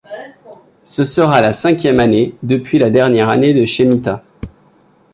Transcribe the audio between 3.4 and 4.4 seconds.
de chemitta.